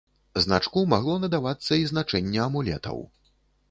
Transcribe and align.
Значку 0.45 0.83
магло 0.95 1.19
надавацца 1.27 1.71
і 1.83 1.87
значэнне 1.93 2.45
амулетаў. 2.51 3.09